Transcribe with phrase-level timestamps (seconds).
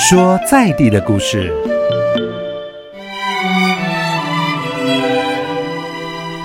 [0.00, 1.52] 说在地的故事。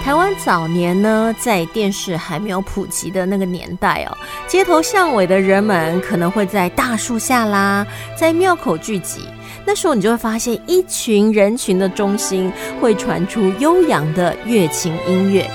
[0.04, 7.86] 台湾早年呢，在电视还没有普及的那个年代哦，街头巷尾的人们可能会在大树下啦，
[8.18, 9.22] 在庙口聚集。
[9.64, 12.52] 那时候你就会发现，一群人群的中心
[12.82, 15.48] 会传出悠扬的乐琴音乐，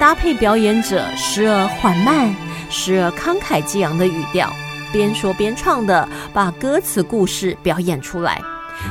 [0.00, 2.34] 搭配表演者时而缓慢、
[2.70, 4.50] 时而慷慨激昂的语调，
[4.92, 8.40] 边说边唱的把歌词故事表演出来。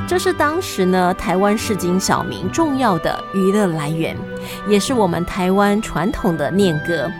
[0.07, 4.17] 这是当时呢台湾市井小民重要的娱乐来源，
[4.67, 7.11] 也是我们台湾传统的念歌。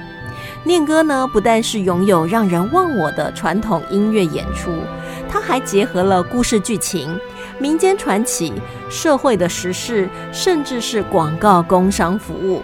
[0.64, 4.72] 念歌呢，不但是拥有让人忘我的传统音乐演出，
[5.28, 7.20] 它还结合了故事剧情。
[7.58, 8.54] 民间传奇、
[8.90, 12.62] 社会的时事，甚至是广告、工商服务。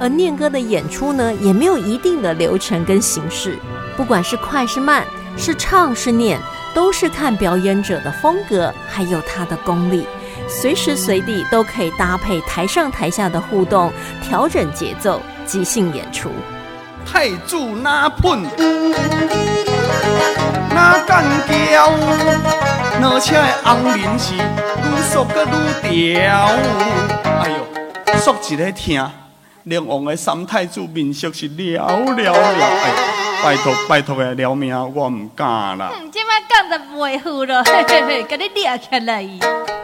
[0.00, 3.56] 而念歌的演出呢，也没有一定的流程跟形式，
[3.96, 5.04] 不管是快是慢，
[5.38, 6.40] 是唱是念，
[6.74, 10.06] 都是看表演者的风格，还有他的功力，
[10.48, 16.30] 随时随地都可以搭配台上台下的互动，调整节奏，即兴演出。
[17.06, 18.42] 太子哪喷，
[20.74, 21.88] 哪干叫？
[23.00, 25.48] 而且红面是愈缩阁愈
[25.88, 26.50] 调。
[27.40, 29.08] 哎呦，缩一个听，
[29.62, 33.17] 连王的三太子面色是了了了。
[33.42, 35.46] 拜托拜托的了命，我唔敢
[35.78, 35.92] 啦。
[36.12, 39.26] 今麦讲得袂好咯，嘿 嘿嘿，给你掠起来。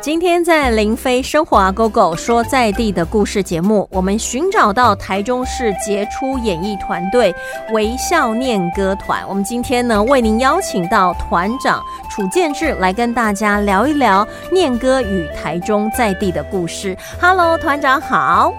[0.01, 7.35] 今天在林飞生活啊狗狗说在地的故事节目，我们寻找到台中市杰出演艺团队
[7.73, 9.25] 微笑念歌团。
[9.27, 11.81] 我们今天呢为您邀请到团长
[12.11, 16.97] 楚建志来跟大家聊一聊念歌与台中在地的故事。
[17.21, 18.53] Hello，团长好。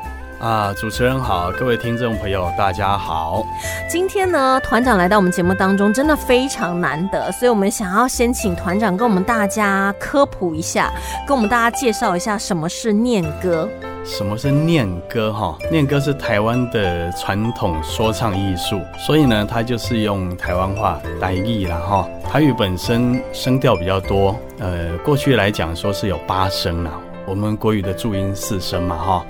[0.45, 3.43] 啊，主持人好，各位听众朋友，大家好。
[3.89, 10.93] 今天呢，团长来到我们节目当中，真的非常难得，所以我们想要先请团长跟我们大家科普一下，
[11.25, 13.67] 跟我们大家介绍一下什么是念歌。
[14.03, 15.33] 什么是念歌？
[15.33, 22.07] 哈，念歌是台湾的传统说唱艺术，所以呢，它就是用台湾话来译了哈。
[22.23, 26.91] 台语本身声调比较多，呃，过去来讲说是有八声啦，
[27.25, 29.25] 我们国语的注音四声嘛哈。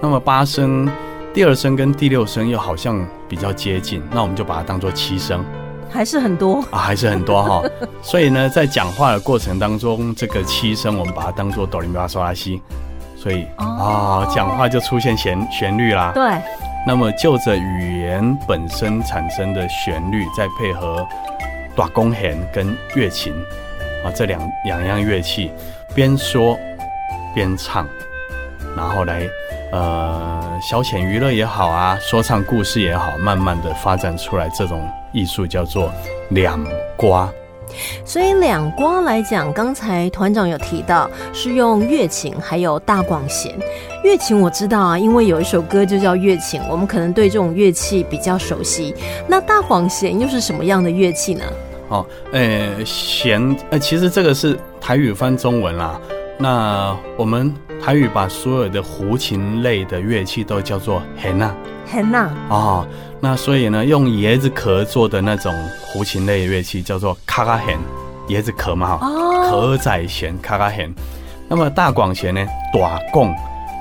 [0.00, 0.88] 那么八声，
[1.32, 5.44] 第二声跟第六声又好像比较接近，那我们就把它当做七声，
[5.90, 7.62] 还是很多啊，还是很多哈。
[8.02, 12.62] 所以呢，在讲话的过程当中，这个七声我们把它当做哆来咪发嗦拉西，
[13.16, 16.12] 所以啊，讲话就出现旋旋律啦。
[16.14, 16.30] 对。
[16.86, 21.04] 那么就着语言本身产生的旋律，再配合
[21.74, 23.32] 短弓弦跟乐琴
[24.04, 25.50] 啊这两两样乐器，
[25.94, 26.56] 边说
[27.34, 27.88] 边唱，
[28.76, 29.26] 然后来。
[29.72, 34.80] 呃，消遣娱乐也好啊，说唱故事也好，慢慢的发展出来这种
[35.12, 35.90] 艺术叫做
[36.30, 36.64] 两
[36.96, 37.28] 瓜。
[38.04, 43.52] 所以两瓜来讲，刚才团长有提到是用乐琴还有大广弦。
[44.04, 48.94] 乐琴我知道啊，因为有一首歌就叫乐琴，我们可能对这种乐器比较熟悉。
[49.26, 51.44] 那大广弦又是什么样的乐器呢？
[51.88, 56.00] 哦，呃，弦，呃，其实这个是台语翻中文啦。
[56.38, 57.52] 那我们。
[57.86, 61.54] 台语把所有的胡琴类的乐器都叫做弦呐，
[61.88, 62.84] 弦呐啊，
[63.20, 67.78] 那所以呢，用椰子壳做的那种胡琴类乐器叫做卡卡弦，
[68.26, 69.08] 椰子壳嘛哈，
[69.48, 70.92] 壳仔弦卡卡弦。
[71.46, 73.32] 那么大广弦呢，短弓，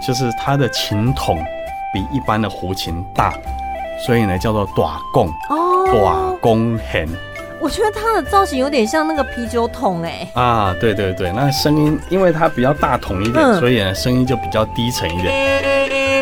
[0.07, 1.43] 就是它的琴筒
[1.91, 3.33] 比一般的胡琴大，
[4.05, 5.27] 所以呢叫做短弓，
[5.91, 7.09] 短弓弦。
[7.65, 16.14] 我觉得它的造型有点像那个啤酒桶哎啊，对对对，那声音因为它比较大桶一点，所以呢声音就比较低沉一点。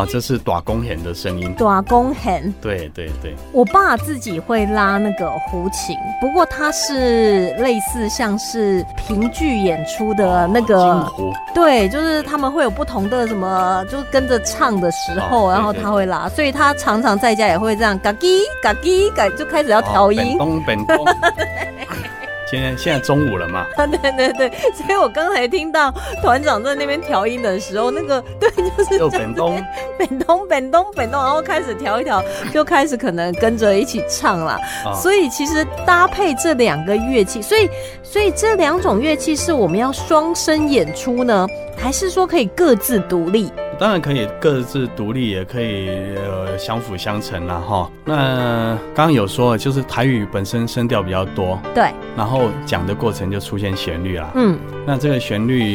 [0.00, 1.54] 啊，这是短弓弦的声音。
[1.58, 3.36] 短弓弦，对对对。
[3.52, 11.06] 我爸自己会拉那个胡琴，不过他是类似像是评剧演出的那个。
[11.52, 20.38] 对，就是他们会有不同的什么，就是跟着唱的时候，然后他会拉，所以他常常在家也会这样嘎叽嘎叽嘎，就开始要调音。
[20.38, 21.06] 本东本东。
[22.50, 23.66] 现在现在中午了嘛？
[23.76, 25.92] 啊，对对对，所以我刚才听到
[26.22, 29.64] 团长在那边调音的时候，那个 对，就是就本东
[29.98, 34.58] 本东本东本东，然后开始调一调， 就开始可能跟着一起唱了。
[34.94, 37.68] 所以其实搭配这两个乐器，所以
[38.02, 43.50] 所以这两种乐器是我们要双声演出呢，还是说可以各自独立？
[43.78, 47.90] 当然可以各自独立，也可以呃相辅相成啦哈。
[48.04, 54.30] 那刚刚有说，就是台语本身声调比较多，对，然后讲的过程就出现旋律啦。
[54.34, 55.74] 嗯，那这个旋律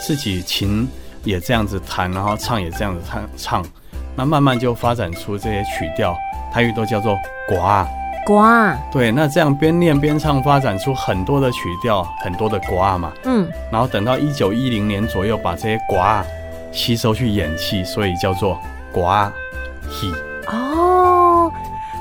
[0.00, 0.88] 自己琴
[1.24, 3.64] 也这样子弹，然后唱也这样子唱唱，
[4.14, 6.16] 那慢慢就发展出这些曲调，
[6.52, 7.16] 台语都叫做
[7.50, 7.84] 寡
[8.24, 13.12] 瓜，对，那这样边念边唱，发展出很多的曲调，很多的瓜嘛。
[13.24, 16.24] 嗯，然后等到一九一零年左右，把这些瓜
[16.72, 18.58] 吸收去演戏，所以叫做
[18.92, 19.32] 瓜
[19.90, 20.12] 戏。
[20.46, 21.50] 哦，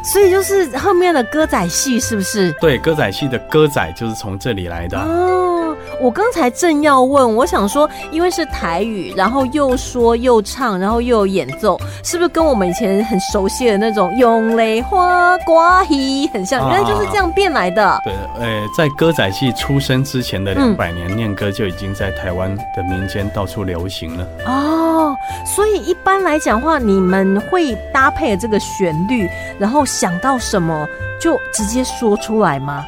[0.03, 2.51] 所以就是后面的歌仔戏是不是？
[2.53, 4.99] 对，歌仔戏的歌仔就是从这里来的。
[4.99, 5.58] 哦，
[5.99, 16.61] 我刚才正要问，我想说，因为是台语，然后又说又唱，然后又有演奏，是不是跟我们以前很熟悉的那种用泪花瓜戏很像？
[16.61, 18.01] 啊原来就是这样变来的。
[18.03, 24.27] 对，呃，在歌仔戏出生之前的两嗯百年，念歌就已经在台湾的民间到处流行了。
[24.45, 30.87] 哦，所以一般来讲话，你们会搭配这个旋律，然后想到什么
[31.19, 32.85] 就直接说出来吗？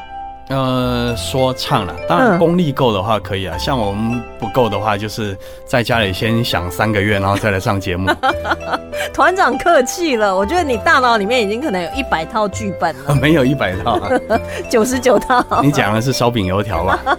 [0.52, 3.56] 呃，说唱了，当嗯然功力够的话可以啊。
[3.58, 8.10] 像我们不够的话，就是在家里先想三个月，然后再来上节目。
[9.12, 14.10] 团长客气了，我觉得你大脑里面已经可能有一百套剧本了， 没有一百套、啊，
[14.70, 15.44] 九十九套。
[15.62, 17.18] 你讲的是烧饼油条吧？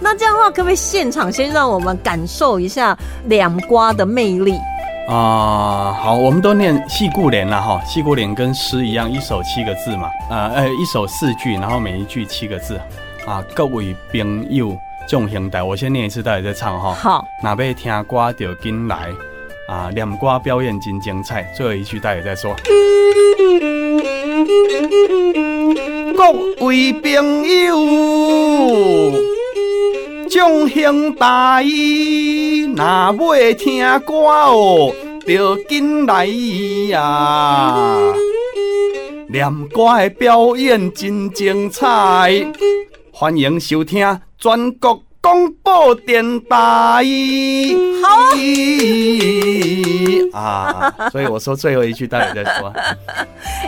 [0.00, 4.58] 那这样的话，可不可以现场先让我们感受一下两瓜的魅力？
[5.06, 12.80] 啊、好，我们都念戏故联了哈，戏故联跟诗一样，一首七个字嘛，呃呃，一首四句，然后每一句七个字
[13.26, 13.44] 啊。
[13.54, 14.74] 各位朋友，
[15.06, 16.94] 众兄弟，我先念一次，大家再唱哈。
[16.94, 19.10] 好，那要听歌就紧来
[19.68, 21.42] 啊，念歌表演真精彩。
[21.54, 22.56] 最后一句大家再说。
[26.16, 27.12] 各位朋
[27.66, 27.76] 友，
[30.34, 34.92] 众兄弟，若要听歌哦，
[35.24, 36.26] 就紧来
[36.88, 37.96] 呀！
[39.28, 42.44] 念歌的表演真精彩，
[43.12, 47.04] 欢迎收听全国广播电台。
[48.02, 48.18] 好
[50.36, 52.72] 啊，所以我说最后一句，大家再说。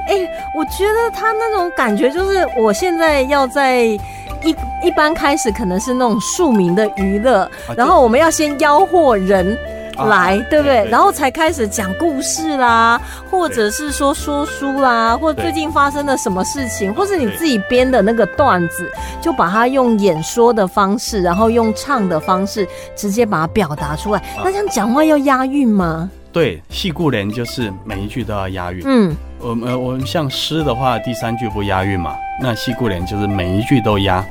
[0.08, 0.18] 哎、
[0.56, 3.96] 我觉得他那种感觉就是，我现在要在
[4.42, 9.56] 一一般开始可能是那种庶民的娱乐，对然后我们要先吆喝人。
[9.98, 13.00] 啊来，对不对然后才开始讲故事啦，
[13.30, 18.92] 或者是说说书啦，或最近发生了什么事情，或是你自己编的那个段子，
[19.22, 24.22] 就把它用演说的方式，然后用唱的方式，直接把它表达出来。
[24.44, 26.10] 那这样讲话要押韵吗？
[26.36, 28.82] 对，戏故联就是每一句都要押韵。
[28.84, 34.22] 嗯，我们呃我们像诗的话，第三句不押韵嘛，那戏故联就是每一句都押。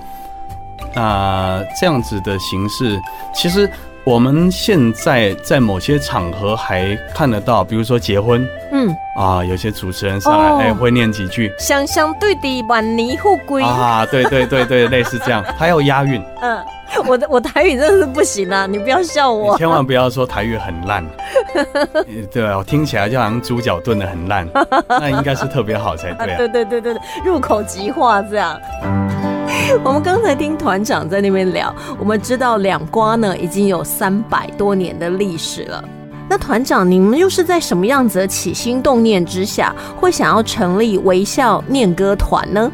[0.93, 3.01] 那这样子的形式，
[3.33, 3.67] 其实
[4.03, 13.63] 我们现在在某些场合还看得到，比如说结婚嗯，啊，有些主持人上来哦哎、会念几句相相对的万年富贵。
[13.63, 16.63] 啊，对对对对，类似这样， 他要押韵，嗯，
[17.07, 19.57] 我的我台语真的是不行啊，你不要笑你我。
[19.57, 21.44] 千万不要说台语很烂，呃
[22.31, 24.47] 对啊，我听起来就好像猪脚炖的很烂，
[24.87, 26.37] 那应该是特别好才对啊。
[26.37, 28.59] 对对对对对，入口即化这样。
[29.83, 35.83] 我们刚才听团长在那边聊，我们知道两瓜呢已经有三百多年的历史了。
[36.27, 42.71] 那团长，你们又是在什么样子的起心动念之下，会想要成立微笑念歌团呢？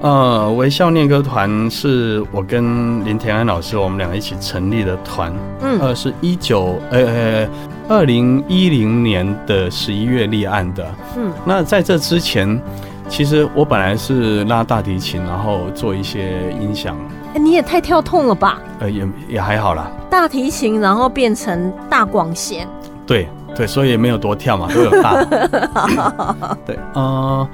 [0.00, 5.32] 呃，微笑念歌团是我跟林田安老师我们俩一起成立的团，
[5.62, 7.46] 嗯呃，是一九呃
[7.88, 10.86] 二零一零年的十一月立案的。
[11.16, 12.60] 嗯，那在这之前，
[13.08, 16.96] 其实我本来是拉大提琴，然后做一些音响，
[17.34, 18.60] 哎你也太跳痛了吧！
[18.80, 19.90] 呃，也也还好啦。
[20.10, 22.66] 大提琴，然后变成大广弦，
[23.06, 25.24] 对对，所以也没有多跳嘛，都有大。
[26.66, 27.48] 对，呃，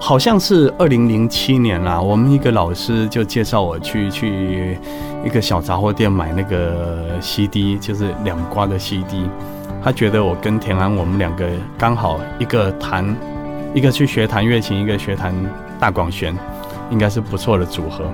[0.00, 4.78] 好像是二零零七年啦，我们一个老师就介绍我去去
[5.24, 9.28] 一个小杂货店买那个 CD，就是两瓜的 CD。
[9.84, 13.04] 他觉得我跟田安我们两个刚好一个弹，
[13.74, 15.34] 一个去学弹乐琴，一个学弹
[15.78, 16.34] 大广弦，
[16.88, 18.06] 应该是不错的组合。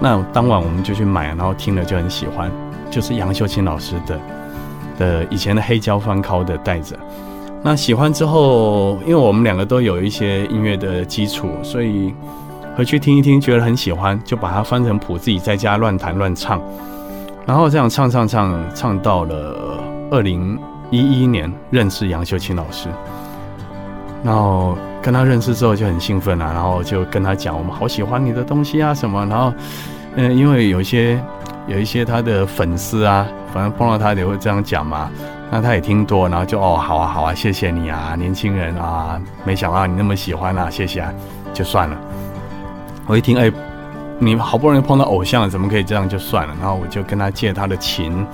[0.00, 2.50] 那当晚我们就去买，然后听了就很喜欢，
[2.90, 4.20] 就是杨秀清老师的
[4.98, 6.96] 的以前的黑胶翻拷的带着。
[7.62, 12.12] 那喜欢之后，因为我们两个都有一些音乐的基础，所以
[12.76, 16.60] 回去听一听，觉得很喜欢，就把它翻成谱，自己在家乱弹乱唱。
[17.46, 19.78] 然后这样唱唱唱唱到了
[20.10, 20.58] 二零
[20.90, 22.88] 一一年，认识杨秀清老师。
[24.22, 29.52] 然后跟他认识之后就很兴奋啊，然后就跟他讲我们好喜欢你的东西啊什么，然后
[30.16, 31.22] 嗯、因为有一些
[31.66, 35.10] 有一些他的粉丝啊，反正碰到他也会这样讲嘛，
[35.50, 41.12] 那他也听多，然后就哦好啊好啊，谢谢你啊，年轻人啊，没想到你那么喜欢啊，谢谢啊，
[41.52, 41.96] 就算了。
[43.06, 43.52] 我一听哎，
[44.18, 46.54] 你好不容易碰到偶像了，怎么可以这样就算了？
[46.60, 48.26] 然后我就跟他借他的琴。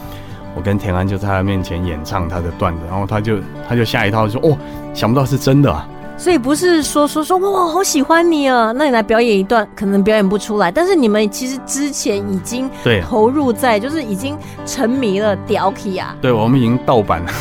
[0.54, 3.38] 我跟田安就在他面前演唱他的段子，然后他就
[3.68, 4.56] 他就下一套说：“哦，
[4.92, 5.70] 想不到是真的！”
[6.20, 10.70] 所以不是说说说哇，好喜欢你啊，那你来表演一段，可能表演不出来。
[10.70, 14.36] 但是你们其实之前已经对投入在，就是已经
[14.66, 16.14] 沉迷了 d i k 啊。
[16.20, 17.32] 对，我们已经盗版了，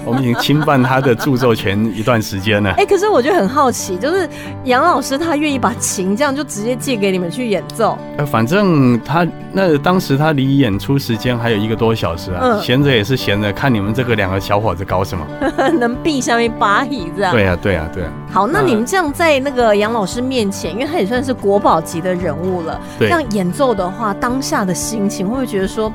[0.04, 2.72] 我们已经侵犯他的著作权一段时间了。
[2.72, 4.28] 哎，可是我就很好奇，就是
[4.64, 7.96] 杨老师他愿意把琴这样就直接借给你们去演奏。
[8.18, 15.26] 呃，反正他那当时他离演出时间还有一个多小时啊，闲着也是闲着，看你们这个两个小伙子搞什么，
[15.80, 17.32] 能闭上面把椅子啊。
[17.32, 18.01] 对呀，对呀，对。
[18.30, 25.92] 好，那你们这样在那个杨老师面前，因为他也算是国宝级的人物了，这样演奏的话，当下的心情会不会觉得说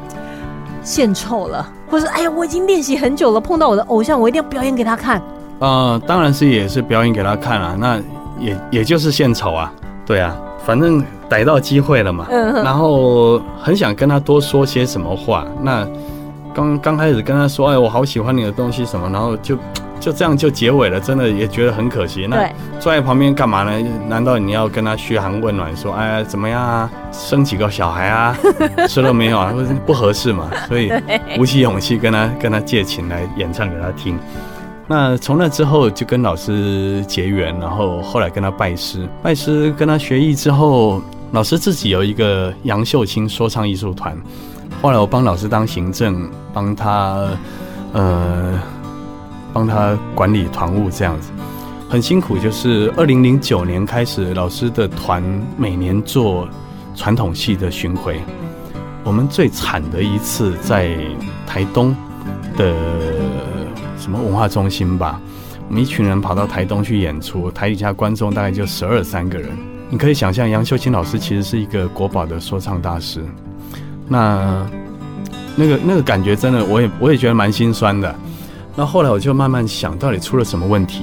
[0.83, 5.21] 献丑了，或者哎呀，我已经练习很久了，碰到我的偶像，我一定要表演给他看？
[5.59, 7.97] 呃，当然是也是表演给他看啊，那
[8.39, 9.71] 也也就是献丑啊，
[10.05, 10.35] 对啊，
[10.65, 12.63] 反正逮到机会了嘛，嗯。
[12.63, 15.87] 然后很想跟他多说些什么话，那
[16.53, 19.57] 刚刚开始跟他说，哎，我好喜欢你的东西什么，然后就。
[19.99, 22.27] 就这样就结尾了，真的也觉得很可惜。
[22.27, 22.49] 那
[22.79, 23.89] 坐在旁边干嘛呢？
[24.07, 26.89] 难道你要跟他嘘寒问暖，说哎怎么样啊？
[27.11, 28.37] 生几个小孩啊？
[28.87, 29.53] 吃了没有啊？
[29.85, 30.49] 不合适嘛。
[30.69, 30.91] 所以
[31.35, 34.17] 鼓起勇气跟他跟他借琴来演唱给他听。
[34.87, 41.01] 那从那之后就跟老师结缘，然后后来跟他拜师，拜师跟他学艺之后，
[41.31, 44.15] 老师自己有一个杨秀清说唱艺术团。
[44.81, 47.27] 后来我帮老师当行政，帮他
[47.91, 48.57] 呃。
[49.57, 51.31] 帮他管理团务这样子，
[51.89, 52.37] 很辛苦。
[52.37, 55.23] 就是二零零九年开始，老师的团
[55.57, 56.47] 每年做
[56.93, 58.21] 传统戏的巡回。
[59.03, 60.95] 我们最惨的一次在
[61.47, 61.95] 台东
[62.55, 62.71] 的
[63.97, 65.19] 什么文化中心吧，
[65.67, 69.49] 我们一群人跑到台东去演出，台底下观众大概就十二三个人。
[69.89, 73.25] 你可以想象，杨秀清老师其实是一个国宝的说唱大师。
[74.07, 74.69] 那
[75.55, 78.13] 那个那个感觉真的，我也我也觉得蛮心酸的。
[78.79, 81.01] 那后来我就慢慢想，到底出了什么问题？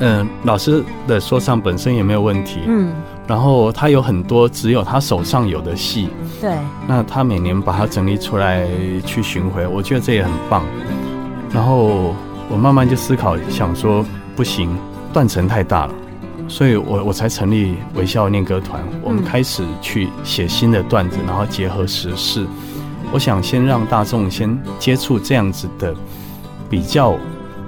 [0.00, 2.62] 嗯，老师的说唱本身也没有问题。
[2.66, 2.92] 嗯，
[3.24, 6.08] 然后他有很多只有他手上有的戏。
[6.40, 6.58] 对。
[6.88, 8.66] 那他每年把它整理出来
[9.06, 10.64] 去巡回，我觉得这也很棒。
[11.52, 12.16] 然后
[12.50, 14.04] 我慢慢就思考，想说
[14.34, 14.76] 不行，
[15.12, 15.94] 断层太大了，
[16.48, 18.82] 所以我我才成立微笑念歌团。
[19.04, 22.44] 我们开始去写新的段子，然后结合时事。
[23.12, 25.94] 我想先让大众先接触这样子的。
[26.74, 27.16] 比较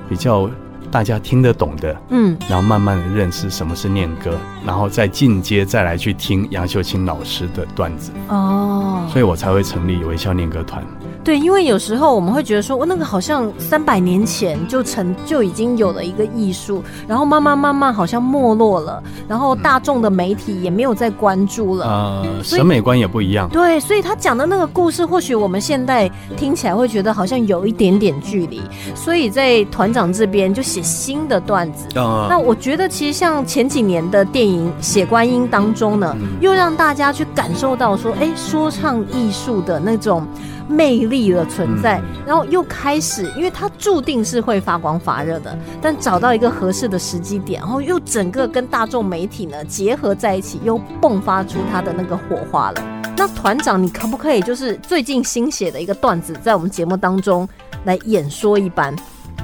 [0.08, 0.50] 比较
[0.90, 10.82] 大家听得懂的，嗯，然后慢慢的认识什么是念歌，然后再进阶再来去听杨秀清老师的段子，哦，所以我才会成立微笑念歌团。
[11.26, 23.48] 对，因为有时候我们会觉得说，我那个好像三百年前就成就已经有了一个艺术，然后慢慢慢慢好像没落了，然后大众的媒体也没有再关注了，呃，审美观也不一样。
[23.48, 28.62] 对，所以他讲的那个故事，或许我们现在听起来会觉得好像有一点点距离，
[28.94, 31.88] 所以在团长这边就写新的段子。
[31.96, 40.24] 那我觉得其实像前几年的电影《血观音》当中呢，又让大家去感受到说，哎，说唱艺术的那种。
[40.68, 52.82] 魅力的存在，然后又开始，因为它注定是会发光发热的，但找到一个合适的时机点，然后又整个跟大众媒体呢结合在一起，又迸发出它的那个火花了。
[53.16, 57.48] 那团长，你可不可以就是最近新写的一个段子，在我们节目当中
[57.84, 58.94] 来演说一般？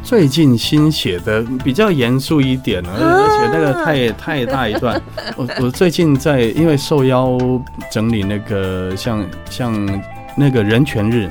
[0.02, 5.00] 最近新写的比较严肃一点，而而且那个太太大一段。
[5.36, 7.38] 我我最近在因为受邀
[7.90, 9.72] 整理那个像像。
[10.36, 11.30] 那个人权日，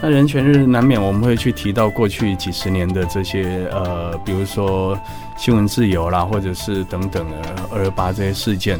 [0.00, 4.98] 那人权日难免我们会去提到过去几十年的这些呃，比如说
[5.36, 7.36] 新闻自由啦，或者是等等的
[7.72, 8.78] 二二八这些事件。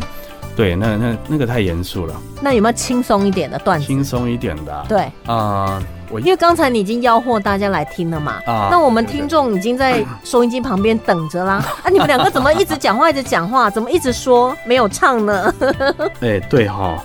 [0.56, 2.14] 对，那那那个太严肃了。
[2.40, 3.86] 那有没有轻松一点的段子？
[3.86, 4.84] 轻松一点的。
[4.88, 8.40] 对啊，我因为刚才你已经吆喝大家来听了嘛。
[8.46, 8.68] 啊。
[8.70, 11.64] 那我们听众已经在收音机旁边等着啦。
[11.82, 13.70] 啊，你们两个怎么一直讲话一直讲话？
[13.70, 15.54] 怎么一直说没有唱呢？
[16.20, 17.02] 哎，对哈，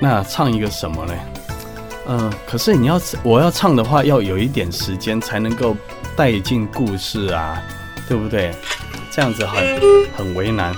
[0.00, 1.12] 那唱一个什么呢？
[2.06, 5.76] 嗯，可是你要我要唱的话，要有一点时间才能够
[6.14, 7.62] 带进故事啊，
[8.08, 8.54] 对不对？
[9.10, 9.62] 这样子很
[10.16, 10.74] 很为难，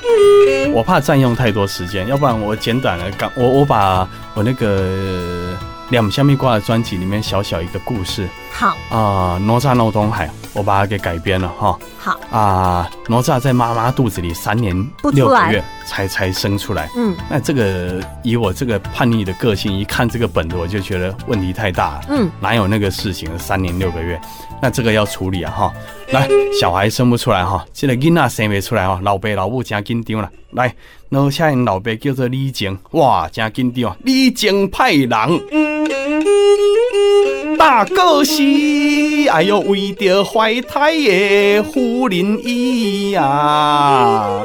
[0.73, 5.57] 我怕占用太多时间，要不然我简短了，刚，我我把我那个
[5.91, 11.79] 两下面挂的专辑里面小小一个故事，好啊，哪吒闹东海，我把它给改编了哈。
[11.99, 14.75] 好啊，哪吒在妈妈肚子里三年
[15.13, 16.89] 六个月才才生出来。
[16.97, 22.01] 嗯，那这个以我这个叛逆的个性，一看这个本子我就觉得问题太大了。
[22.09, 23.37] 嗯，哪有那个事情？
[23.39, 24.21] 三年六个月，
[24.61, 25.73] 那这个要处理啊哈。
[26.11, 26.29] 来，
[26.61, 30.31] 小孩生不出来哈，现在囡仔生不出来哈，老爸老母真紧张了。
[30.53, 30.73] 来，
[31.09, 33.97] 然后下人老爸叫做李靖，哇，真紧张啊！
[34.03, 35.09] 李靖派人
[37.57, 38.43] 大个是
[39.31, 44.43] 哎呦，为着怀胎的夫人伊啊。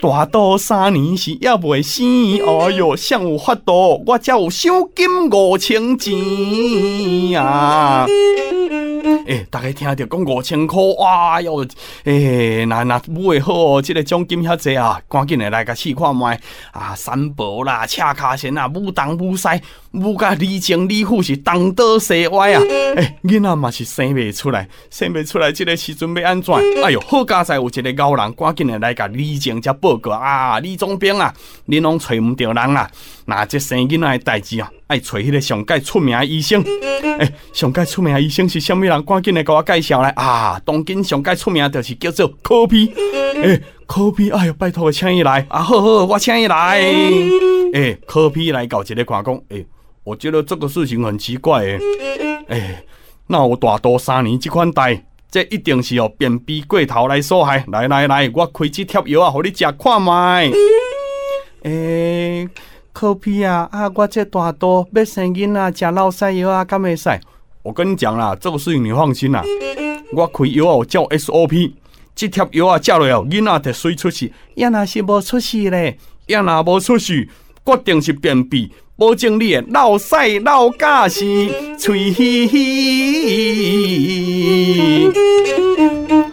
[0.00, 2.04] 大肚三年是也未生，
[2.34, 4.02] 哎哟，尚有法度？
[4.06, 8.06] 我才有赏金五千钱啊！
[9.28, 11.62] 诶，大家听着讲五千块，哇哟！
[12.04, 16.40] 诶，那那买会好哦，这个奖金遐济啊，赶紧来来个试看卖
[16.72, 16.94] 啊！
[16.96, 19.46] 三宝啦，赤卡线啊，舞东舞西，
[19.92, 22.60] 舞甲李正李虎是东倒西歪啊！
[22.96, 26.54] 诶，囡仔嘛是生袂出来，生袂出来，即个时阵要安怎？
[26.84, 30.60] 哎哟，好佳哉有一个高人，赶紧的来甲李正才报告啊！
[30.60, 31.32] 李总兵啊，
[31.66, 32.90] 恁拢找毋着人啊！
[33.24, 36.62] 那这生囡仔的代志啊，爱找迄个上界出名的医生。
[37.18, 39.02] 诶，上界出名的医生是虾米人？
[39.04, 40.60] 赶紧来甲我介绍来啊！
[40.66, 42.92] 当今上界出名就是叫做科比。
[43.42, 45.60] 诶，科比，哎哟，拜托，请伊来啊！
[45.60, 46.78] 好好，我请伊来。
[47.72, 49.66] 诶，科比来搞一个看讲，诶，
[50.04, 51.80] 我觉得这个事情很奇怪诶。
[52.48, 52.84] 诶，
[53.26, 57.64] 那我大多三年这款代，这一定是哦便秘过头来所害。
[57.68, 60.50] 来来来，我开这贴药啊，互你食看卖。
[61.62, 62.46] 诶。
[62.92, 63.90] 科比啊啊！
[63.94, 67.08] 我这大多要生囡仔，食老塞药啊，敢会使？
[67.62, 69.42] 我跟你讲啦，这个事情你放心啦。
[70.12, 71.72] 我开药啊，我照 SOP，
[72.18, 74.32] 这贴药啊，食落后，囡仔就水出事。
[74.56, 75.96] 要若是无出事咧，
[76.26, 77.28] 要若无出事，
[77.64, 81.22] 决定是便秘，保证你的老塞老假是
[81.78, 82.58] 吹嘻嘻。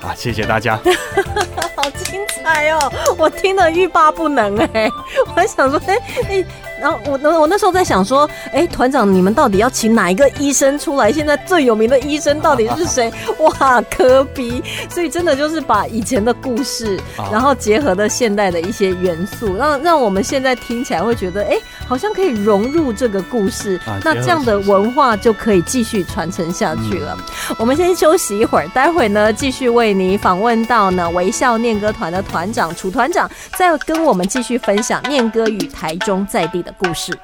[0.01, 0.79] 啊，谢谢大家。
[1.77, 2.91] 好精彩哦！
[3.19, 4.89] 我听得欲罢不能哎，
[5.27, 5.95] 我还想说，哎
[6.29, 6.43] 哎。
[6.79, 11.11] 然后我那我那时候在想说，哎，团长，你们到底要请哪一个医生出来？
[11.11, 13.11] 现在最有名的医生到底是谁？
[13.39, 14.61] 哇，科比！
[14.89, 16.99] 所以真的就是把以前的故事，
[17.31, 21.55] 然后结合的现代的一些元素，让让我们现在听起来会觉得，哎，
[21.87, 23.79] 好像可以融入这个故事。
[24.03, 27.17] 那这样的文化就可以继续传承下去了。
[27.57, 36.64] 我们先休息一会儿，待会呢继续为你访问到呢微笑念歌团的团长楚团长，再跟我们继续分享念歌与台中在地。
[36.65, 37.17] 的故事。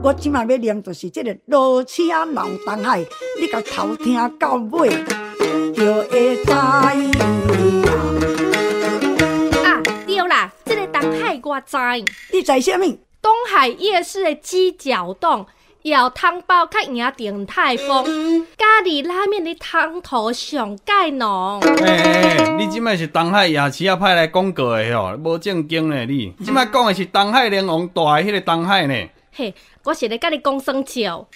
[0.00, 3.04] 我即马要念就是这个罗车闹东海，
[3.38, 4.88] 你甲头听到尾，
[5.74, 6.52] 就会知。
[6.52, 6.90] 啊，
[10.06, 11.76] 对啦，这个东海我知。
[12.32, 12.98] 你知什么？
[13.20, 15.46] 东海夜市的鸡脚冻。
[15.82, 18.04] 要汤包较赢鼎泰丰，
[18.56, 21.60] 咖喱拉面的汤头上盖浓。
[21.84, 26.34] 哎，你即卖是东海夜市啊派来广告的吼，无正经的你。
[26.44, 28.94] 即卖讲的是东海联王大的迄个东海呢。
[29.32, 31.26] 嘿，我是咧甲你讲生笑。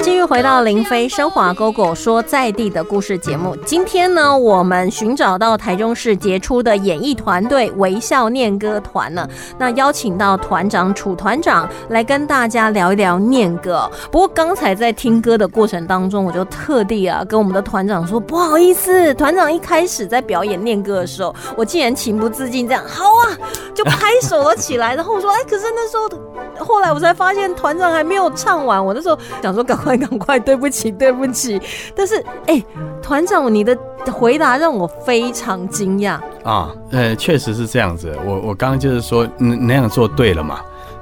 [0.00, 3.56] 继续回到林飞升华 GO GO 说在地的故事节目。
[3.66, 13.90] 今天呢，我们寻找到台中市杰出的演艺团队微笑念歌团呢，那邀请到团长楚团长来跟大家聊一聊念歌。
[14.10, 23.34] 不过刚才在听歌的过程当中，我就特地啊跟我们的团长说，不好意思，团长一开始在表演念歌的时候，我竟然情不自禁这样，好啊，
[23.74, 24.94] 就拍手了起来。
[24.94, 29.97] 然后我说，哎，可是那时候，后来我才发现团长还没有唱完，我那时候想说赶快。
[29.98, 31.60] 快赶快，对不起，对不起。
[31.94, 32.62] 但是，哎，
[33.02, 33.76] 团长，你的
[34.12, 36.74] 回答让我非常惊讶啊。
[36.90, 38.16] 呃，确实是这样子。
[38.24, 40.60] 我我刚刚就是说，那那样做对了嘛？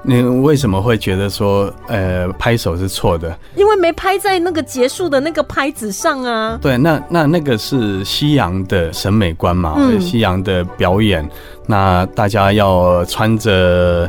[0.09, 3.37] 你为什么会觉得说，呃，拍手是错的？
[3.57, 6.57] 因为没拍在那个结束的那个拍子上啊。
[6.63, 9.77] 对，那那那个是西洋的审美观嘛？
[10.01, 11.29] 西洋的表演，
[11.67, 14.09] 那大家要穿着。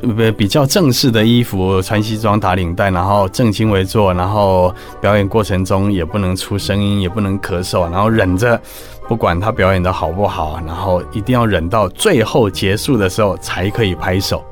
[0.00, 8.60] 比比较正式的衣服，穿西装打领带，然后正襟危坐，然后表演过程中也不能出声音，也不能咳嗽，然后忍着，
[9.08, 14.44] 不管他表演的好不好，然后一定要忍到最后结束的时候才可以拍手。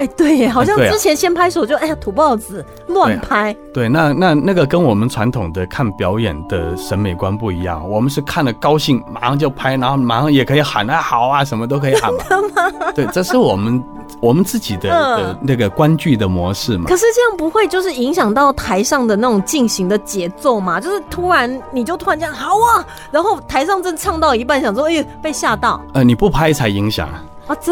[0.00, 3.54] 哎，对耶，好像之前先拍手就哎呀土包子乱拍。
[3.72, 12.20] 对，那那那个跟我们传统的看表演的审美观不一样，我们是看了高兴马上就拍，然后马上也可以喊啊好啊，什么都可以喊嘛。
[12.96, 13.84] 对，这是我们
[14.22, 16.86] 我们自己的的那个观剧的模式嘛。
[16.88, 20.80] 可是这样不会就是影响到台上的那种进行的节奏嘛？
[20.80, 25.78] 就是突然你就突然这样好啊，然后台上正唱到一半，想说哎被吓到。
[25.92, 27.06] 呃，你不拍才影响。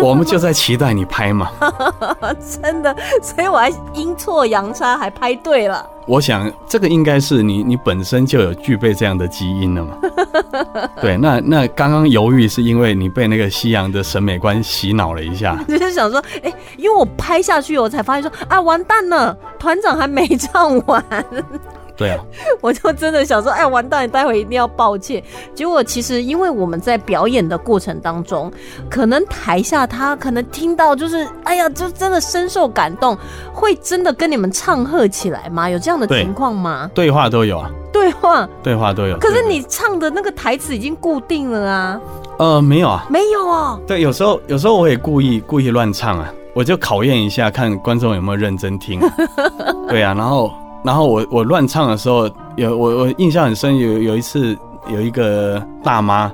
[0.03, 1.51] 我们就在期待你拍嘛，
[2.63, 5.85] 真的，所以我还阴错阳差还拍对了。
[6.07, 9.93] 我想这个应该是你，你本身就有具备这样的基因了嘛。
[11.03, 21.05] 对，那那刚刚犹豫是因为你被那个西洋的审美观洗脑了一下， 就是想说，哎，因为我拍下去，我才发现说啊，完蛋了，团长还没唱完。
[21.99, 22.19] 对啊，
[22.63, 25.23] 我就真的想说，哎，完蛋，待会一定要抱歉。
[25.55, 28.51] 结果其实因为我们在表演的过程当中，
[28.89, 33.19] 可能台下他可能听到就是，哎呀，就真的深受感动，
[33.53, 35.69] 会真的跟你们唱和起来吗？
[35.69, 36.89] 有这样的情况吗？
[36.95, 39.19] 对话都有啊，对话，对话都有。
[39.19, 42.01] 可是你唱的那个台词已经固定了啊，
[42.39, 43.05] 呃没有啊？
[43.11, 43.81] 没有哦。
[43.89, 49.13] 对，有时候有时候我也故意故意乱唱啊，我就考验一下，看观众有没有认真听、啊。
[49.91, 50.53] 对啊，然后
[50.85, 54.57] 然后我我乱唱的时候，有我我印象很深，有有一次
[54.89, 56.31] 有一个大妈，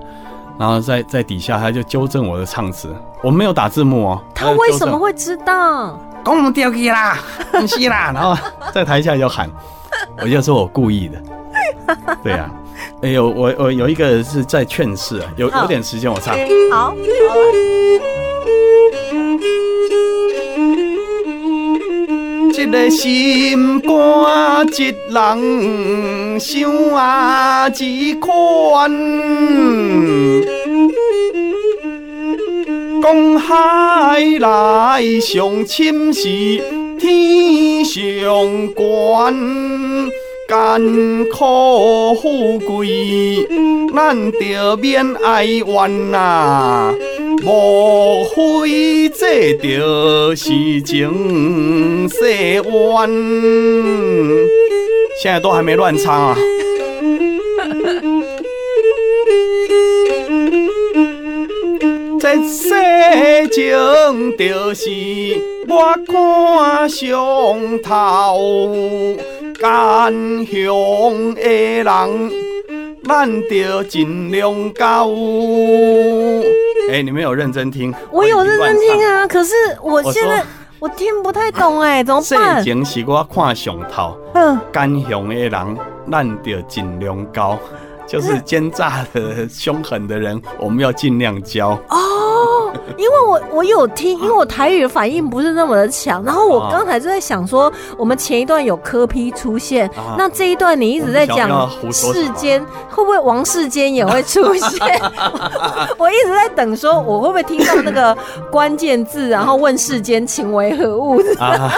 [0.59, 4.23] 然后在在底下，她就纠正我的唱词，我没有打字幕哦。
[4.35, 5.99] 她为什么会会知道？
[6.25, 7.19] 讲唔掉去啦？
[7.53, 8.37] 不是啦，然后
[8.73, 9.51] 在台下就喊，
[10.23, 11.23] 我就说我故意的。
[12.23, 12.51] 对啊，
[13.03, 16.35] 哎有我我有一个是在劝世啊，有好有点时间我唱。
[16.71, 16.95] 好，
[22.65, 23.93] 一个心肝
[24.79, 28.91] 一人想啊一款，
[33.03, 36.23] 讲海来上深是
[36.99, 38.03] 天上
[38.75, 38.75] 悬，
[40.49, 43.47] 艰苦富贵，
[43.95, 46.95] 咱着免哀怨呐。
[47.47, 50.51] 无非这就是
[50.83, 52.65] 情世缘。
[55.23, 56.37] 现在都还没乱唱啊！
[62.19, 64.91] 这世情就是
[65.69, 69.17] 我看上头，
[69.61, 70.13] 甘
[70.47, 71.85] 乡的人，
[73.07, 75.11] 咱就尽量交。
[76.91, 77.93] 哎、你们有认真听？
[78.11, 79.23] 我有认真听啊。
[79.23, 80.47] 啊，可是我我现在说
[80.81, 82.63] 我听不太懂哎， 怎么世办？
[82.63, 85.79] 情是我看上头，嗯，干雄的人，
[86.11, 87.59] 咱就尽量教，
[88.07, 91.71] 就是奸诈的、凶狠的人，我们要尽量教。
[91.89, 91.99] 哦，
[92.97, 96.71] 因为我我有听，因为我台语反应不是那么的强，然后我啊。
[96.71, 100.17] 刚才就在想说，我们前一段有科批出现，啊。
[100.19, 104.81] 那这一段你一直在讲世间，会不会王世坚也会出现？
[105.97, 108.17] 我 我一直在等说，我会不会听到那个
[108.51, 111.21] 关键字，然后问世间情为何物？
[111.39, 111.73] 啊，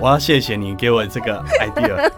[0.00, 2.10] 我要谢谢你给我这个 idea。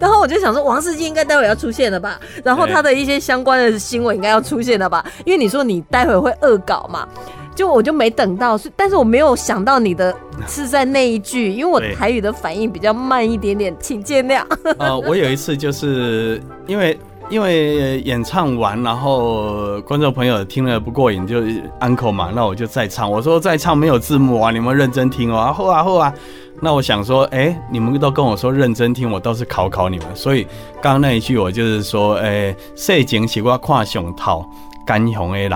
[0.00, 2.20] 然后我就想说，王世坚应该待会要出现了吧？
[2.44, 5.04] 然后他的一些相关的新闻应该要出现了吧？
[5.24, 7.06] 因为你说你待会会恶搞嘛，
[7.54, 10.14] 就我就没等到，是但是我没有想到你的
[10.46, 14.42] 是在那一句，因为我台语的反应比较慢一点点，请见谅。
[14.78, 16.98] 呃，我有一次就是因为
[17.30, 21.42] 因为演唱完，然后观众朋友听了不过瘾，就
[21.78, 23.10] 安口嘛，那我就再唱。
[23.10, 25.36] 我说再唱没有字幕啊，你们认真听哦。
[25.36, 26.12] 啊后啊后啊，
[26.60, 30.06] 那我想说，哎、你们都跟我说认真听，我倒是考考你们。
[30.14, 30.44] 所以
[30.80, 34.44] 刚刚那一句我就是说，哎、世情是我看上头，
[34.86, 35.50] 干红的人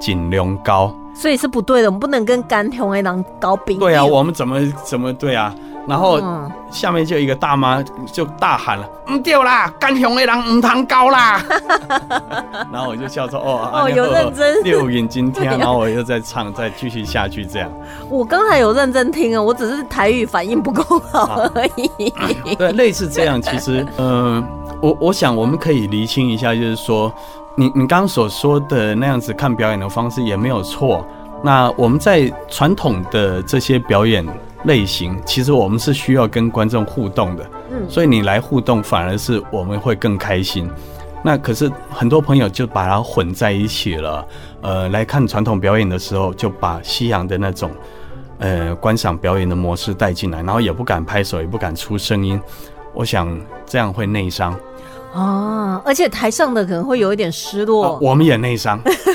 [0.00, 0.94] 尽量高。
[1.14, 3.74] 所以是不对的，我们不能跟干红的人搞比。
[3.74, 5.54] 对啊，我们怎么怎么对啊？
[5.86, 11.42] 然后嗯下面就一个大妈就大喊了：“唔掉啦，甘雄的人唔通高啦！”
[12.72, 15.42] 然后我就笑说：“哦，哦有认真六眼睛听。
[15.58, 17.68] ”然后我又在唱，再继续下去这样。
[18.08, 22.12] 我刚才有认真听啊，我只是台语反应不够好而已。
[22.56, 24.42] 对，类似这样，其实， 呃，
[24.80, 27.12] 我我想我们可以厘清一下，就是说，
[27.56, 31.04] 你你刚刚所说的那样子看表演的方式也没有错。
[31.42, 34.24] 那我们在传统的这些表演
[34.64, 40.70] 类型，其实我们是需要跟观众互动的，嗯所以你来互动，反而是我们会更开心。
[41.22, 44.26] 那可是很多朋友就把它混在一起了，
[44.62, 47.70] 呃，来看传统表演的时候，就把西洋的那种，
[48.38, 52.40] 呃，观赏表演的模式带进来，然后也不敢拍手，也不敢出声音。
[52.94, 54.52] 我想这样会内伤、
[55.12, 57.86] 哦，而且台上的可能会有一点失落。
[57.86, 58.80] 啊我们也内伤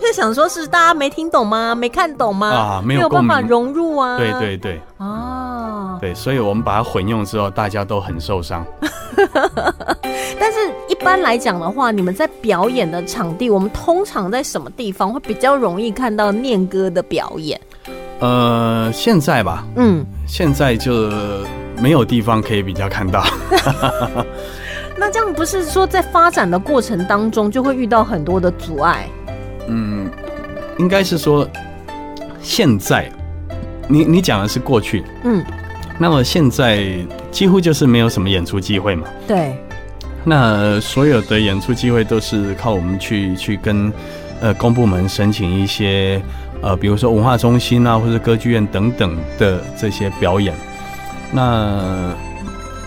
[0.00, 1.74] 就想说是大家没听懂吗？
[1.74, 2.48] 没看懂吗？
[2.50, 4.16] 啊没有办法融入啊。
[4.18, 8.64] 对对对啊，对，所以我们把它混用之后，大家都很受伤。
[10.40, 17.60] 但是一般来讲的话，你们在表演的场地，我们通常在什么地方会比较容易看到念歌的表演？
[18.20, 21.10] 呃，现在吧，嗯，现在就
[21.80, 23.24] 没有地方可以比较看到。
[24.96, 29.08] 那这样不是说在发展的过程当中就会遇到很多的阻碍？
[29.68, 30.10] 嗯，
[30.78, 31.48] 应该是说
[32.40, 33.10] 现在，
[33.88, 35.44] 你你讲的是过去，嗯，
[35.98, 36.84] 那么现在
[37.30, 39.06] 几乎就是没有什么演出机会嘛。
[39.26, 39.56] 对，
[40.24, 43.92] 那所有的演出机会都是靠我们去去跟
[44.40, 46.20] 呃公部门申请一些
[46.60, 50.54] 呃，比如说文化中心啊，或者歌剧院等等的这些表演。
[51.32, 52.14] 那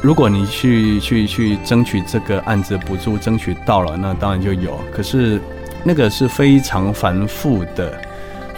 [0.01, 4.79] 如果你去去去争取这个案子补助，争取到了，那当然就有。
[4.93, 5.41] 可是
[5.85, 7.93] 那个是非常繁复的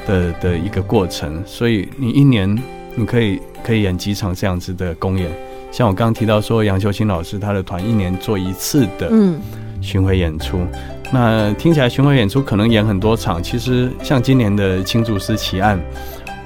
[0.07, 2.57] 的的一个过程，所以你一年
[2.95, 5.29] 你可以可以演几场这样子的公演。
[5.71, 9.39] 像我刚刚提到说，杨秀清老师他的团一年做一次的嗯。
[9.79, 10.65] 巡回演出，
[11.13, 15.79] 那听起来巡回演出可能演很多场，其实像今年的青竹丝奇案，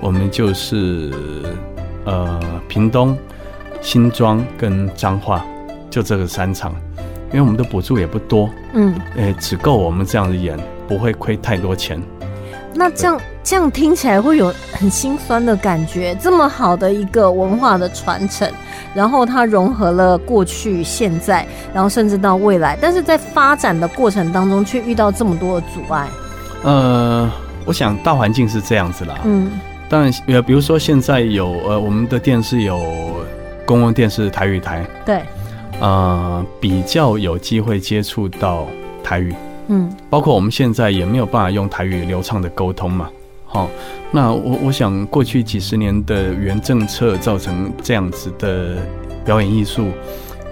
[0.02, 1.10] 我们就是
[2.04, 3.18] 呃屏东、
[3.82, 5.46] 新庄跟彰化，
[5.90, 6.76] 就这个三场，
[7.32, 12.02] 因为我们的补助也不多，嗯，诶、只够我们这样子演，不会亏太多钱。
[12.74, 16.16] 那这样这样听起来会有很心酸的感觉。
[16.22, 18.50] 这么好的一个文化的传承，
[18.94, 26.08] 然后它融合了过去、现在，然后甚至到未来，但是在发展的过程当中却遇到这么多的阻碍。
[26.64, 27.30] 呃，
[27.66, 29.52] 我想大环境是这样子啦，嗯
[29.90, 32.82] 当然，呃，比如说现在有呃，我们的电视有
[33.66, 35.22] 公共电视台语台，对，
[35.82, 38.68] 呃，比较有机会接触到
[39.04, 39.36] 台语，
[39.68, 43.10] 嗯包括我们现在也没有办法用台语流畅的沟通嘛。
[43.46, 43.68] 好、
[44.12, 48.78] 那我我想过去几十年的语言政策造成这样子的
[49.26, 49.88] 表演艺术，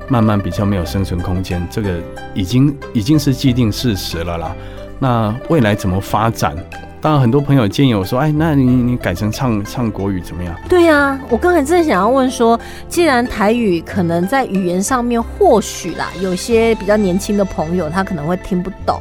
[0.09, 1.97] 慢慢比较没有生存空间，这个
[2.33, 4.55] 已经已经是既定事实了啦。
[4.99, 6.55] 那未来怎么发展？
[7.01, 12.59] 当然，很多朋友建议我说：“哎，那你你改成唱唱国语怎么样对呀、我刚才正想要问说，
[12.89, 18.99] 既然台语可能在语言上面或许啦，有些比较年轻的朋友他可能会听不懂，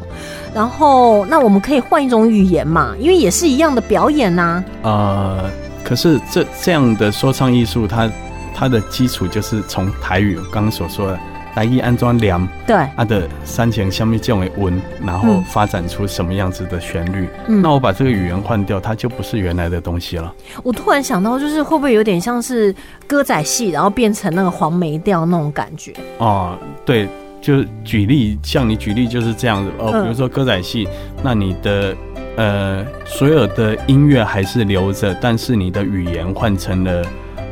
[0.54, 5.50] 然后那我们可以换一种语言嘛，因为也是一样的表演呐、？”呃，
[5.82, 8.08] 可是这这样的说唱艺术，它
[8.54, 11.18] 它的基础就是从台语，我刚刚所说的
[11.58, 12.46] 台语安装梁。
[12.64, 17.28] 对，它的三前下面降为文，然后嗯发展出什么样子的旋律。
[17.48, 20.32] 嗯那我把这个语言换掉，它就不是原来的东西了。
[20.62, 22.72] 我突然想到，就是会不会有点像是
[23.08, 25.92] 歌仔戏，然后变成那个黄梅调那种感觉？
[26.18, 27.08] 哦，对，
[27.40, 30.86] 就举例，像你举例就是这样子哦，嗯比如说歌仔戏，
[31.24, 31.92] 那你的
[32.36, 37.02] 呃所有的音乐还是留着，但是你的语言换成了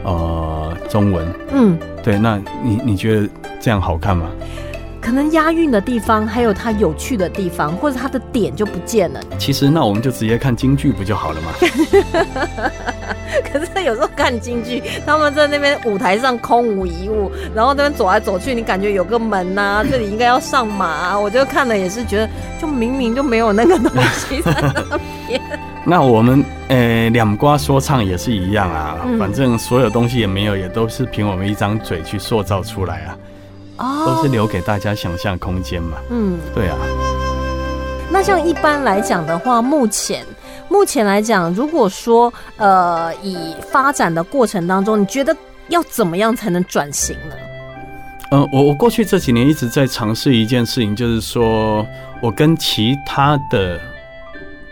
[0.04, 1.26] 呃中文。
[1.52, 3.28] 嗯，对，那你你觉得
[3.66, 4.30] 这样好看吗？
[5.00, 9.18] 可能押韵的地方，还有它有趣的地方，或者它的点就不见了。
[9.38, 11.50] 其实那我们就直接看京剧不就好了吗？
[13.52, 22.28] 可是有时候看京剧，他们在那边舞台上空无一物，然后那边走来走去，你感觉有个门呐、这里应该要上马、啊，我就看了也是觉得，
[22.60, 25.40] 就明明就没有那个东西在那边。
[25.84, 33.25] 那我们呃两瓜说唱也是一样啊，嗯反正所有东西也没有，也都是凭我们一张嘴去塑造出来啊，哦
[33.76, 35.98] 都是留给大家想象空间嘛。
[36.10, 36.76] 嗯，对啊，
[38.10, 40.24] 那像一般来讲的话，目前
[40.68, 45.36] 目前来讲，如果说呃以发展的过程当中，你觉得
[45.68, 47.34] 要怎么样才能转型呢？
[48.32, 51.86] 嗯、我我过去这几年一直在尝试一件事情，就是说
[52.20, 53.78] 我跟其他的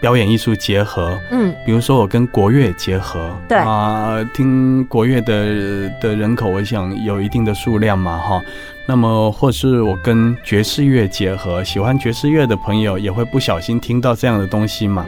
[0.01, 8.43] 表演艺术结合，嗯比如说我跟国乐结合，对啊、听国乐的的人口，我想有一定的数量嘛，哈。
[8.87, 15.07] 那么或是我跟爵士乐结合，喜欢爵士乐的朋友也会不小心听到这样的东西嘛，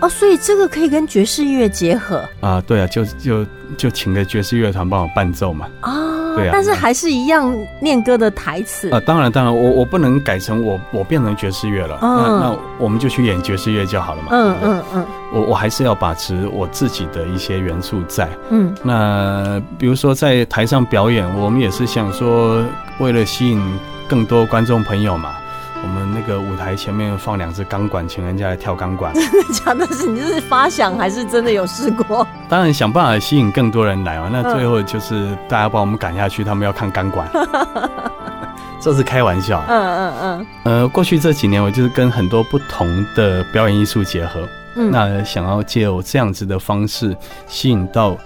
[0.00, 2.24] 哦，所以这个可以跟爵士乐结合？
[2.40, 6.07] 啊，对啊，就就就请个爵士乐团帮我伴奏嘛，啊。
[6.38, 8.90] 对啊但是还是一样念歌的台词。
[8.90, 12.16] 啊，当然当然，我我不能改成我我变成爵士乐了，嗯。
[12.16, 15.06] 那那我们就去演爵士乐就好了嘛，嗯嗯嗯。
[15.32, 18.28] 我我还是要把持我自己的一些元素在。
[18.50, 18.74] 嗯。
[18.82, 22.64] 那比如说在台上表演，我们也是想说，
[22.98, 23.62] 为了吸引
[24.08, 25.36] 更多观众朋友嘛，
[25.82, 29.12] 我们那个舞台前面放两只钢管，请人家来跳钢管。
[29.18, 32.26] 真的假的是你这是发想还是真的有试过？
[32.48, 34.28] 当然想办法吸引更多人来嘛。
[34.32, 37.28] 那最后就是大家把我们赶下去，他们要看钢管。
[38.80, 39.62] 这是开玩笑。
[39.68, 47.16] 嗯嗯嗯呃，过去这几年我就是跟很多不同的表演艺术结合，嗯，那想要借由这样子的方式，
[47.48, 48.16] 吸引到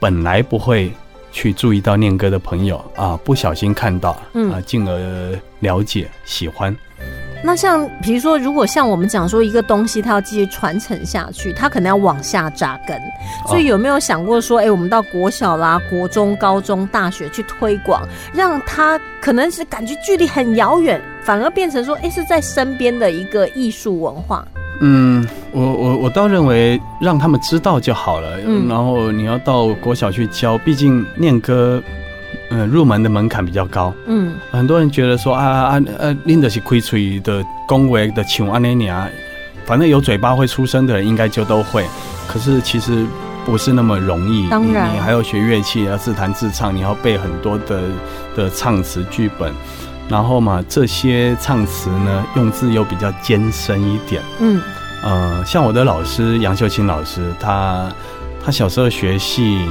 [0.00, 0.92] 本来不会
[1.32, 6.76] 去注意到念歌的朋友啊，不小心看到嗯啊，进而了解喜欢。
[7.44, 12.96] 那像比如说，如果像我们讲说一个东西，它要继续传承下去，它可能要往下扎根。
[13.48, 24.46] 所以有没有想过说，哎、我们到国小啦、国中、高中、大学去推广，让它可能是感觉距离很遥远，反而变成说，哎、是在身边的一个艺术文化。
[24.80, 28.38] 嗯，我我我倒认为让他们知道就好了。
[28.44, 31.80] 嗯然后你要到国小去教，毕竟念歌，
[32.50, 33.94] 嗯，入门的门槛比较高。
[34.06, 39.08] 嗯很多人觉得说啊啊啊，拎的是开嘴的恭维的请安尼尼啊，
[39.64, 41.86] 反正有嘴巴会出声的人应该就都会。
[42.26, 43.04] 可是其实
[43.44, 44.48] 不是那么容易。
[44.48, 47.82] 当然你你还要学乐器，要自弹自唱，你要背很多的
[48.34, 49.52] 的唱词剧本，
[50.12, 54.20] 然后嘛，这些唱词呢，用字又比较艰深一点。
[54.40, 54.60] 嗯
[55.02, 57.90] 呃，像我的老师杨秀清老师，他
[58.44, 59.66] 他小时候学戏，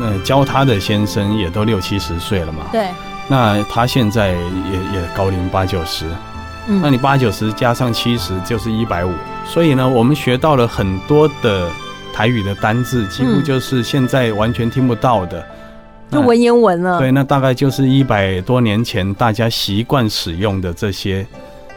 [0.00, 2.64] 呃，教他的先生也都六七十岁了嘛。
[2.72, 2.88] 对，
[3.28, 6.06] 那他现在也也高龄八九十，
[6.66, 9.12] 嗯那你八九十加上七十就是一百五，
[9.46, 11.68] 所以呢，我们学到了很多的
[12.10, 15.46] 台语的单字，几乎嗯就是现在完全听不到的。
[15.46, 15.63] 那
[16.10, 16.98] 就文言文了。
[16.98, 21.26] 对，那大概就是一百多年前大家习惯使用的这些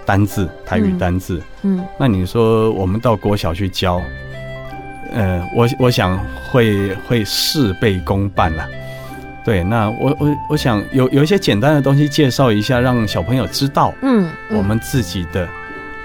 [0.06, 1.42] 单字，台语嗯单字。
[1.64, 4.02] 嗯那你说我们到国小去教，
[5.12, 6.20] 呃，我我想
[6.52, 8.68] 会会事倍功半啦。
[9.44, 15.48] 对，那我我我想有有一些简单的东西介绍一下，让小朋友知道嗯，嗯我们自己的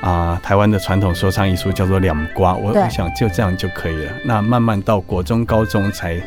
[0.01, 4.13] 啊、台湾的传统说唱艺术叫做两瓜，我我想就这样就可以了。
[4.25, 6.21] 那慢慢到国中、高中才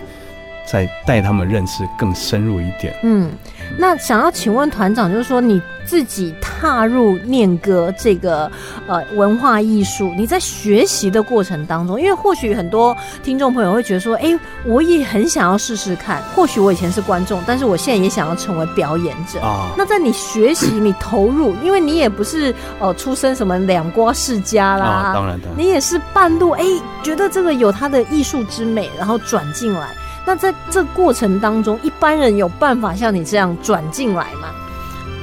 [0.66, 2.96] 再带他们认识更深入一点。
[3.04, 3.32] 嗯，
[3.78, 8.52] 那想要请问团长，就是说你自己踏入念歌这个
[8.88, 16.22] 呃文化艺术，你在学习的过程当中，因为或许很多听众朋友会觉得说，哎、我也很想要试试看。
[16.36, 19.40] 或许我以前是观众，但是我现在也想要成为表演者。
[19.42, 25.58] 啊那在你学习、你投入，因为你也不是呃出身什么两瓜世家啦，啊，当然当然。
[25.58, 26.64] 你也是半路哎、
[27.04, 29.90] 觉得这个有它的艺术之美，然后转进来。
[30.26, 34.50] 那在这过程当中，一般人有办法像你这样转进来吗？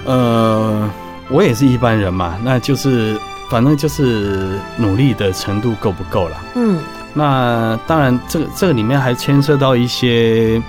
[0.05, 0.91] 呃，
[1.29, 3.19] 我也是一般人嘛，那就是
[3.51, 6.37] 反正就是努力的程度够不够了。
[6.55, 6.79] 嗯
[7.15, 10.63] 那当然，这个这个里面还牵涉到一些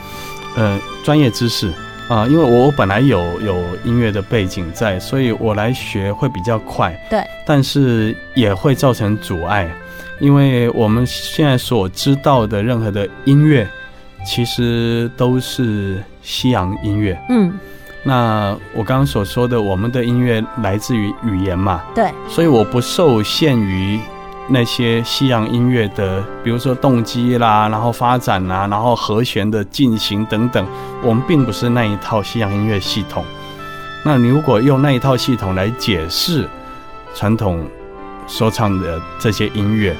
[0.56, 1.72] 呃专业知识
[2.10, 6.93] 啊、因为我本来有有音乐的背景在，所以我来学会比较快。
[7.10, 9.74] 对，但是也会造成阻碍，
[10.19, 13.67] 因为我们现在所知道的任何的音乐，
[14.25, 17.19] 其实都是西洋音乐。
[17.29, 17.53] 嗯，
[18.03, 23.99] 那我刚刚所说的，我们的音乐来自于语言嘛，对，所以我不受限于
[24.49, 30.67] 那些西洋音乐的，比如说动机啦，然后发展啦，然后和弦的进行等等，
[31.01, 33.23] 我们并不是那一套西洋音乐系统。
[34.03, 36.45] 那你如果用那一套系统来解释
[37.15, 37.65] 传统
[38.27, 39.95] 说唱的这些音乐，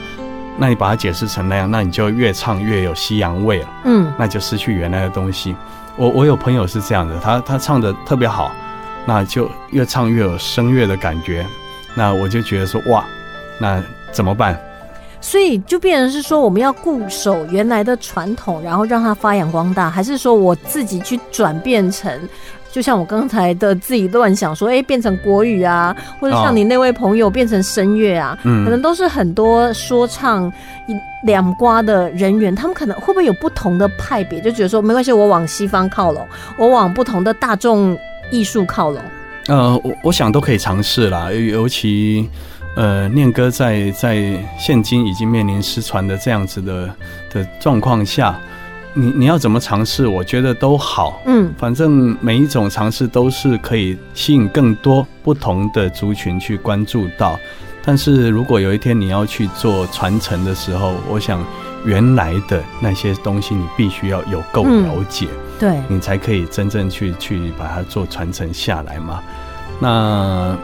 [0.58, 3.68] 那你把它解释成那样，那你就越唱越有西洋味了。
[3.86, 5.56] 嗯那就失去原来的东西。
[5.96, 8.52] 我我有朋友是这样的，他他唱的特别好，
[9.06, 11.46] 那就越唱越有声乐的感觉。
[11.96, 13.04] 那我就觉得说哇，
[13.60, 14.60] 那怎么办？
[15.24, 22.12] 所以就变成是说，我们要固守原来的传统，然后让它发扬光大，还是说我自己去转变成，
[22.70, 30.52] 就像我刚才的自己乱想说，哎、变成国语啊，或者哦像你那位朋友变成声乐啊，嗯可能都是很多说唱
[30.88, 30.94] 一
[31.26, 37.98] 两瓜的人员，他们可能会不会有不同的派别，就觉得说没关系，我往西方靠拢，我往不同的大众
[38.30, 39.02] 艺术靠拢。
[39.48, 42.30] 呃，我我想都可以尝试啦，尤尤其
[42.76, 46.90] 呃，念歌在在现今已经面临失传的这样子的
[47.32, 48.40] 的状况下，
[48.94, 51.22] 你你要怎么尝试，我觉得都好。
[51.26, 57.40] 嗯反正每一种尝试都是可以吸引更多不同的族群去关注到。
[57.86, 61.46] 但是如果有一天你要去做传承的时候，我想
[61.86, 65.28] 原来的那些东西你必须要有够嗯了解，
[65.60, 69.22] 对，你才可以真正去去把它做传承下来嘛。
[69.82, 70.58] 那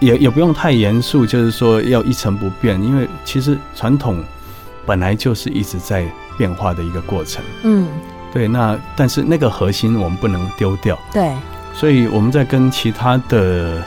[0.00, 4.22] 也也不用太严肃，就是说要一成不变，因为其实传统
[4.84, 6.04] 本来就是一直在
[6.36, 7.42] 变化的一个过程。
[7.62, 7.86] 嗯
[8.32, 11.32] 对，那但是那个核心我们不能丢掉，对，
[11.74, 13.82] 所以我们在跟其他的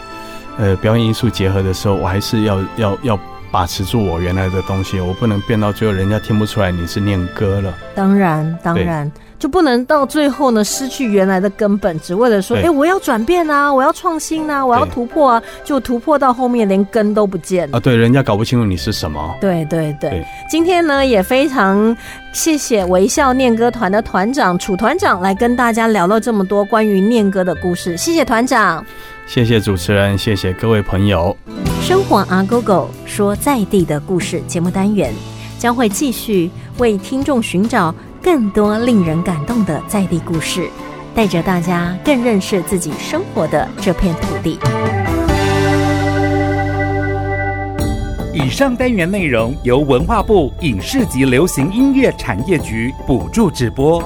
[0.58, 7.74] 呃表演艺术结合的时候，我还是要要要把持住我原来的东西，我不能变到最后人家听不出来你是念歌了。
[7.96, 9.10] 当然，当然，
[9.44, 17.76] 就不能到最后呢失去原来的根本，只为了说，哎、对我要转变啊，我要创新啊，我要突破啊，就突破到后面连根都不见了。
[17.76, 19.36] 啊，对，人家搞不清楚你是什么。
[19.42, 21.94] 对对对，对今天呢也非常
[22.32, 28.86] 谢谢微笑念歌团的团长楚团长来跟大家聊了这么多关于念歌的故事，谢谢团长。
[29.28, 31.36] 谢谢主持人，谢谢各位朋友。
[31.82, 35.14] 生活阿狗狗说在地的故事节目单元
[35.60, 40.70] 将会继续为听众寻找更多令人感动的在地故事，
[41.14, 44.58] 带着大家更认识自己生活的这片土地。
[48.34, 54.02] 以上单元内容由文化部影视及流行音乐产业局补助直播。